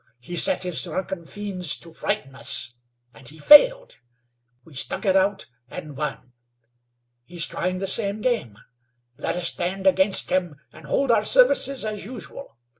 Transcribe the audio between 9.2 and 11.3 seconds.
us stand against him, and hold our